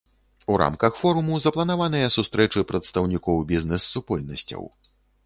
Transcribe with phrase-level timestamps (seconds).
[0.51, 4.63] У рамках форуму запланаваныя сустрэчы прадстаўнікоў бізнэс-супольнасцяў.